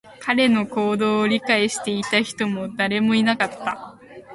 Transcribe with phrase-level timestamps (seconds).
[0.19, 3.99] 彼の行動を理解していた人も誰もいなかった